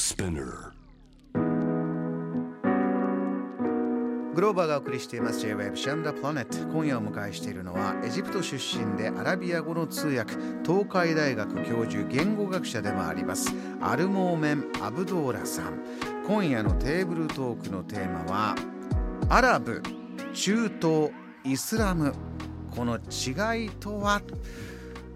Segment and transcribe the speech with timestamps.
[0.00, 0.72] Spinner.
[4.34, 5.40] グローバーがお送りしています。
[5.40, 13.52] J-Web シャンダプラネット今夜お迎えしているのはエジプト出身でアラビア語の通訳東海大学教授言語学者でもあります
[13.82, 15.84] アルモーメン・アブドーラさん。
[16.26, 18.56] 今夜のテーブルトークのテーマは
[19.28, 19.82] アラブ
[20.32, 21.10] 中東
[21.44, 22.14] イスラム。
[22.74, 24.22] この違いとは？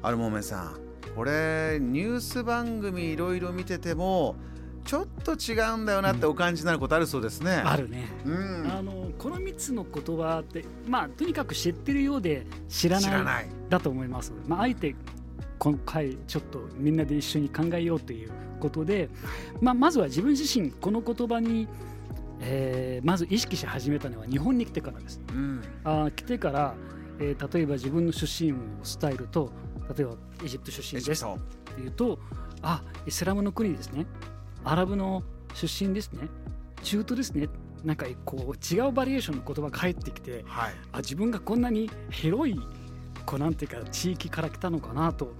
[0.00, 0.80] アルモーメンさん
[1.14, 4.36] これニュース番組いろいろ見てても
[4.84, 7.52] ちょっと違うんだよなってお感じになることあるそうですね。
[7.52, 13.48] あるね、うん、あのこの3つの言葉ってまあとにかく知ってるようで知らない知らない。
[13.68, 14.96] だと思います、まあ、あえて
[15.58, 19.10] 今回ちょっとみんなで一緒に考えようということで、
[19.60, 21.68] まあ、まずは自分自身この言葉に、
[22.40, 25.20] えーまず意識し始めたのは日本に来てからです。
[25.32, 26.74] うん、あー来てから、
[27.18, 28.56] えー例えば自分の出身を
[29.00, 29.52] 伝えると
[29.94, 32.18] 例えばエジプト出身ですそうっていうと
[32.62, 34.06] あイスラムの国ですね
[34.64, 35.22] アラブの
[35.54, 36.28] 出身ですね
[36.82, 37.48] 中東ですね
[37.84, 40.74] なんかこう違うバリエーションの言葉が返ってきてはい。
[40.92, 42.58] あ自分がこんなに広い
[43.24, 45.34] こうなんていうか地域から来たのかなと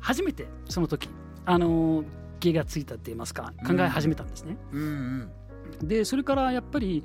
[0.00, 1.08] 初めてその時
[1.44, 2.04] あの
[2.40, 4.56] 気がついたって言いますか考え始めたんですね。
[4.72, 5.30] うん
[5.80, 5.88] うん。
[5.88, 7.04] でそれからやっぱり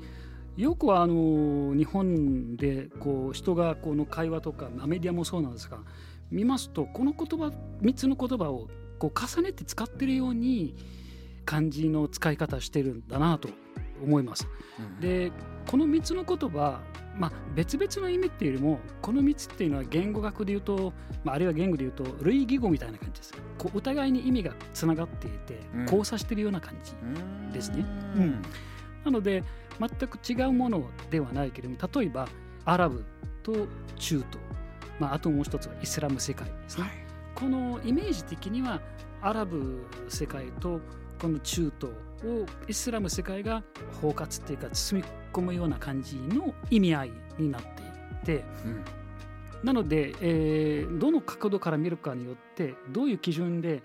[0.56, 5.78] よくはあの日本でこう人がこの会話とかまあメディアもそうなんですが
[6.30, 8.68] 見ますとこの言葉3つの言葉を
[8.98, 10.74] こう重ねて使ってるように
[11.48, 13.48] 漢字の使い方してるんだなと
[14.02, 14.46] 思います。
[14.78, 15.32] うん、で
[15.66, 16.82] この3つの言葉、
[17.16, 20.92] まあ、別々の意味っていうよりもこの3つっていうのは言語学で言うと、
[21.24, 23.32] まあ、あるいは言語で言うと類義語みたいな感じです。
[23.56, 25.82] こうお互いに意味がつながっていてうん。
[25.84, 27.86] 交差してるような感じ、うんですね。
[28.14, 28.42] ううんん。
[29.06, 29.42] なので
[29.80, 32.28] 全く違うものではないけれども例えば
[32.66, 33.06] アラブ
[33.42, 34.26] と中東、
[35.00, 36.92] まあ、あともう一つはイスラム世界ですね、はい。
[37.34, 38.82] このイメージ的には
[39.22, 40.80] アラブ世界と
[41.20, 41.92] この中東
[42.24, 43.62] をイスラム世界が
[44.00, 47.68] 包括っていうか包み込むような感じの意味合いになって
[48.22, 48.84] いてうん。
[49.64, 53.82] なので、えーどの角度から見るかによってどういう基準で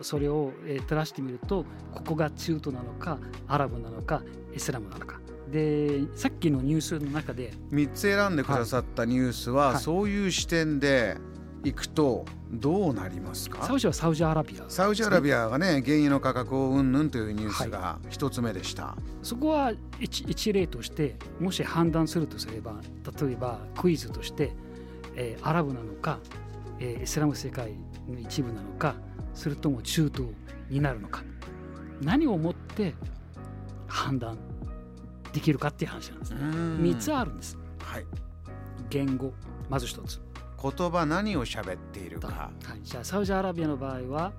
[0.00, 4.22] それを、えー照らしてみるとここが中東なのかアラブなのか
[4.54, 5.20] イスラムなのか。
[5.50, 9.78] でさっきのニュースの中で三つ選んでくださったニュースは、はい。
[9.80, 11.18] そういう視点で
[11.64, 13.64] いくとどうなりますか？
[13.64, 22.74] サウジはサウジアラビアサウジアラビアがね原油の価格をうんぬんというニュースが一つ目でした、そこは一一例としてもし判断するとすれば
[23.20, 24.52] 例えばクイズとして、
[25.14, 26.18] えーアラブなのか、
[26.80, 27.74] えーイスラム世界
[28.08, 28.96] の一部なのか
[29.34, 30.30] それとも中東
[30.68, 31.22] になるのか。
[32.00, 32.94] 何をもって
[33.86, 34.36] 判断
[35.32, 36.40] できるかっていう話なんですね。
[36.40, 36.78] うん。
[36.82, 37.56] 3つあるんです。
[37.78, 38.04] はい。
[38.90, 39.32] 言語
[39.70, 40.20] まず1つ、
[40.62, 42.28] 言葉何を喋っているか。
[42.28, 44.32] はい、じゃあサウジアラビアの場合は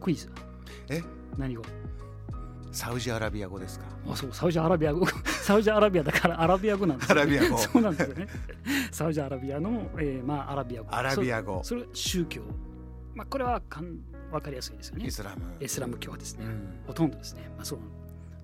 [0.00, 0.30] クイズ。
[0.88, 1.02] え？
[1.36, 1.62] 何語？
[2.70, 3.84] サウジアラビア語ですか？
[4.08, 5.06] あそうサウジアラビア語。
[5.44, 7.58] サウジアラビアだからアラビア語なんですよ、ね、アラビア語。
[7.58, 8.26] そうなんですよね。
[8.90, 10.88] サウジアラビアの、えーまあ、アラビア語。
[10.94, 11.60] アラビア語。
[11.62, 12.42] そそれ宗教、
[13.14, 13.98] まあ、これはかん
[14.30, 15.06] 分かりやすいですよね。
[15.06, 15.42] イスラム。
[15.60, 16.80] イスラム教ですね、うん。
[16.86, 17.78] ほとんどですね、まあ、そう。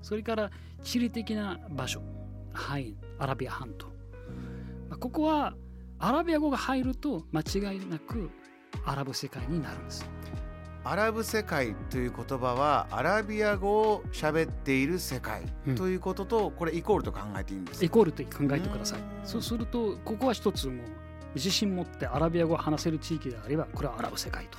[0.02, 0.50] それから
[0.82, 2.02] 地理的な場所。
[2.52, 2.96] 範囲。
[3.18, 3.92] アラビア半島、ま
[4.94, 5.54] あ、ここは
[6.00, 8.30] アラビア語が入ると間違いなく
[8.84, 10.08] アラブ世界になるんです。
[10.84, 15.74] アラブ世界という言葉はアラビア語を喋っている世界うん。
[15.74, 17.86] ということと、これイコールと考えていいんですか？
[17.86, 19.00] イコールと考えてください。
[19.00, 20.86] うんそうするとここは一つもう
[21.34, 24.58] 自信持ってアラビア語を話せる地域であればこれはアラブ世界と。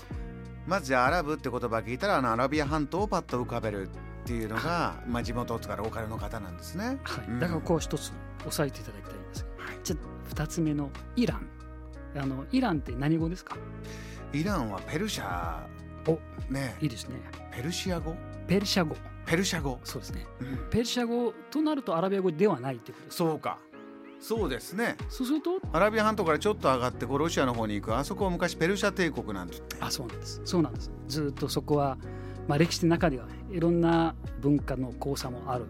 [0.68, 3.90] まずじゃあアラブって言葉聞いたらあのアラビア半島をパッと浮かべるっ
[4.26, 7.00] ていうのが、まあ、地元とかローカルの方なんですね。
[7.04, 7.40] はい、うん。
[7.40, 8.12] だからここは一つ
[8.42, 9.46] 押さえていただきたいんです、
[9.84, 11.48] じゃあ二つ目のイラン。
[12.16, 13.56] あのイランって何語ですか？
[14.34, 15.64] イランはペルシャ
[16.08, 16.20] お
[16.52, 16.76] ね。
[16.82, 17.22] いいですね。
[17.52, 18.16] ペルシア語？
[18.48, 18.96] ペルシャ語。
[19.26, 20.26] ペルシャ語、そうですね。
[20.42, 20.70] うん。
[20.72, 23.60] ペルシャ語となるとアラビア語ではないってことですそうか。
[24.20, 24.98] そうですね。
[25.08, 25.60] そうすると？
[25.72, 27.96] アラビア半島からちょっと上がってこうロシアの方に行く。
[27.96, 29.78] あそこは昔ペルシャ帝国なんて言って。
[29.82, 30.42] あそうなんです。
[30.46, 30.92] そうなんです。
[31.08, 31.98] ずっとそこは、
[32.48, 35.68] まあ、歴史の中ではいろんな文化の交差もある、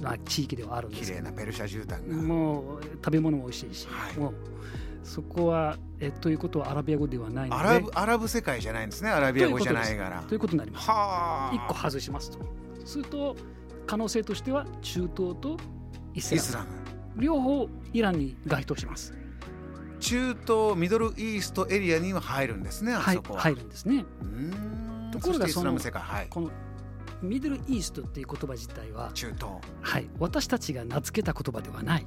[0.00, 1.20] まあ、地域ではあるんですけど。
[1.20, 4.18] 綺麗なペルシャ絨毯が、もう食べ物も美味しいし、はい。
[4.18, 4.34] もう
[5.02, 7.62] そこはえということはアラビア語ではないので。
[7.62, 9.10] アラブアラブ世界じゃないんですね。
[9.10, 10.22] アラビア語じゃないから。
[10.22, 10.88] ということになります。
[10.88, 11.54] はあ。
[11.54, 12.38] 1個外しますと。
[12.84, 13.36] すると
[13.86, 15.56] 可能性としては中東と
[16.14, 16.68] イスラム。
[17.16, 19.14] 両方イランに該当します。
[20.00, 24.04] 中東ミドルイーストエリアには入るんですねあはいそこは、入るんですね。
[25.12, 26.26] ところがそしてイスラム世界はい。
[26.28, 26.50] この
[27.22, 29.54] ミドルイーストっていう言葉自体は、中東。
[29.82, 32.06] はい、私たちが名付けた言葉ではない、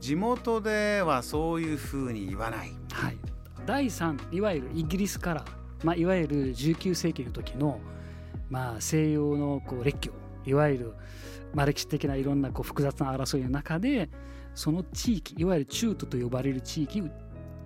[0.00, 2.72] 地元ではそういうふうに言わない。
[2.92, 3.18] はい、
[3.66, 5.44] 第3いわゆるイギリスから、
[5.84, 7.80] まあ、いわゆる19世紀の時の、
[8.50, 10.12] まあ、西洋のこう列強
[10.46, 10.94] いわゆる、
[11.54, 14.08] まあ、歴史的ないろんなこう複雑な争いの中で
[14.54, 17.02] その地域いわゆる中東と呼ばれる地域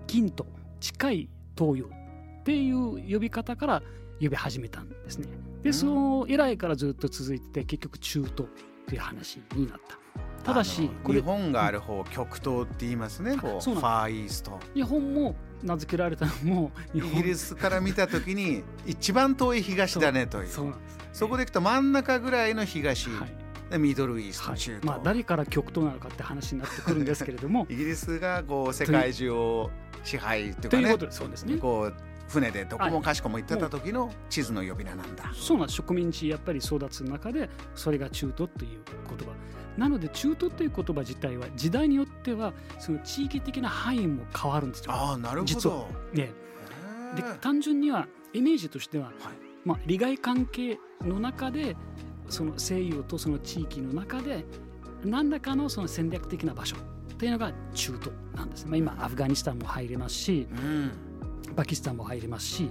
[0.06, 0.46] 金と
[0.80, 3.82] 近い東洋っていう呼び方から
[4.20, 5.28] 呼び始めたんですね。
[5.62, 8.34] でその以来からずっと続いてて結局中東
[8.86, 9.98] という話になった。
[10.44, 14.58] ただし日本がある方、極東って言いますねこうファーイースト。
[14.74, 20.48] 日本も名付けられたのもイギリスから見た時に一番遠い東だねという。
[20.48, 20.72] そ
[21.12, 23.26] そこでいくと真ん中ぐらいの東、は
[23.76, 27.66] い、ミドルイースト、はい、中東、まあ、誰から極東なのかって話になってくるんですけれども。
[27.70, 29.70] イギリスがこう世界中を
[30.02, 30.98] 支配というかね。
[30.98, 31.56] というそうですね。
[31.58, 31.94] こう
[32.28, 39.34] 船でどこもかしこも行ってた時の地図の呼び名なんだ、そうなん植民地やっぱり争奪の中でそれが中東という言葉。
[39.76, 44.92] なので中東という言葉自体は時代によってはその地域的な範囲も変わるんですよ。
[44.92, 45.88] あなるほど。
[46.12, 46.30] ね、
[47.16, 49.14] で単純にはイメージとしては、はい、
[49.64, 51.76] まあ、利害関係の中で
[52.28, 54.44] その西洋とその地域の中で
[55.04, 60.92] 何らかのその戦略的な場所っていうのが中東なんです、まあ、今アフガニスタンも入れますし、うん、
[61.52, 62.70] パキスタンも入れますし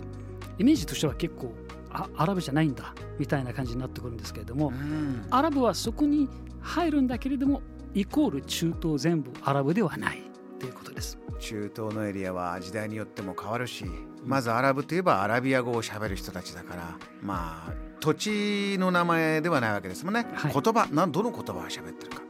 [0.57, 1.53] イメージとしては結構
[1.89, 6.29] あアラブじゃないんだみたいな感じになってくるんですけれども、うん、アラブはそこに
[6.61, 7.61] 入るんだけれども
[7.93, 10.21] イコール中東全部アラブではない。
[10.59, 11.17] ということです。
[11.39, 13.83] 中東のエリアは時代によっても変わるし
[14.23, 22.21] まずアラブといえばアラビア語をしゃべる人たちだからまあ土地の名前ではないわけですもんね、はい、言葉などの言葉を喋ってるか。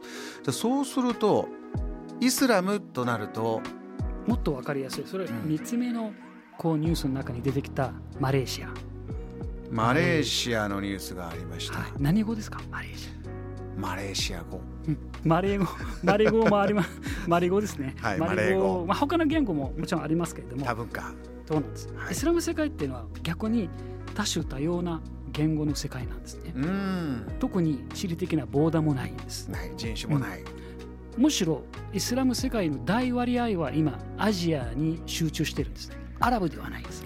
[0.50, 1.46] そうすると
[2.20, 3.60] イスラムとなると
[4.26, 5.04] もっと分かりやすい。
[5.06, 6.12] それ3つ目の
[6.58, 8.68] こうニュースの中に出てきたマレーシア。
[9.70, 12.60] マレーシアのニュースがありました、はい、何語ですか？
[12.70, 13.80] マレーシア。
[13.80, 15.66] マレーシア語、うん、マレー語。
[16.04, 16.90] マレー語もあります。
[17.26, 18.84] マレー語ですね、はい、マレー語。
[18.86, 20.64] まあ他の言語ももちろんありますけれども。
[20.64, 21.12] 多分か。
[21.48, 23.68] そうなんです、はい、イスラム世界っていうのは逆に
[24.14, 25.00] 多種多様な
[25.32, 26.52] 言語の世界なんですね。
[27.40, 29.50] 特に地理的なボーダーもないんです。
[29.50, 29.72] ない。
[29.76, 30.42] 人種もない、
[31.16, 31.62] うん、むしろ
[31.94, 35.90] イスラム世界の大割合は今アジアに集中してるんです
[36.22, 37.04] アラブではないです。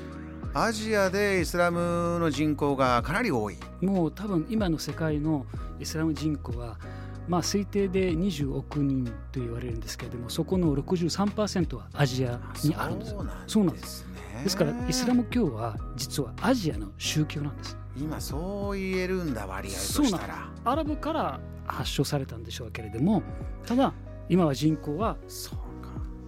[0.52, 3.56] アジアでイスラムの人口がかなり多い。
[3.80, 5.46] もう多分今の世界の
[5.80, 6.78] イスラム人口は
[7.26, 13.20] まあ推定で20億人と言われるんですけれどもそこの63%はアジアにあるんですそ
[13.60, 14.06] うなんです
[14.44, 14.56] です。
[14.56, 17.76] からイスラム教は実はアジアの宗教なんです。
[17.98, 20.50] 今そう言えるんだ割合としたら。
[20.64, 23.22] アラブから発祥されたんでしょうけれども
[23.64, 23.92] ただ
[24.28, 25.58] 今は人口はそう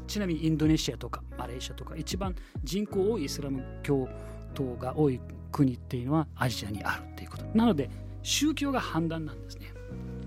[0.08, 2.34] ちなみにインドネシアとかマレーシアとか一番
[2.64, 4.08] 人口多いイスラム教
[4.54, 5.20] 徒が多い
[5.52, 7.44] 国っていうのはアジアにあるっていうこと。
[7.54, 7.90] なので
[8.22, 9.72] 宗教が判断なんですね。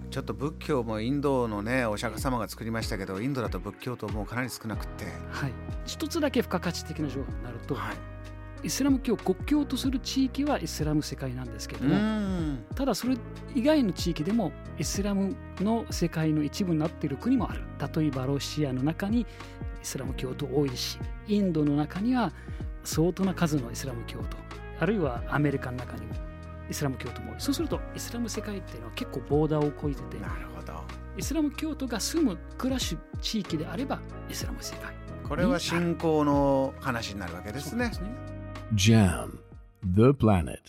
[0.10, 5.06] ちょっと仏教もインドのねお釈迦様が作りましたけどインドだと仏教徒もかなり少なくて。
[5.32, 5.52] はい。
[5.86, 13.18] 一つだけ付加価値的な情報になると、はい、イスラム教国教とする地域はイスラム世界なんですけどもただそれ
[13.56, 17.64] 以外の地域でもイスラムの世界の一部になっている国もある。
[17.96, 19.26] 例えばロシアの中に
[19.82, 22.32] イスラム教徒多いしインドの中には
[22.84, 24.38] 相当な数のイスラム教徒
[24.80, 26.14] あるいはアメリカの中にも
[26.70, 27.42] イスラム教徒も多い。
[27.42, 30.74] そうするとイスラム世界っていうのは結構ボーダーを越えててなるほど。
[31.18, 34.00] イスラム教徒が住む暮らし地域であれば
[34.30, 34.96] イスラム世界。
[35.28, 37.92] これは信仰の話になるわけですね。
[37.94, 38.10] すね。
[38.74, 39.38] JAM
[39.84, 40.60] The Planet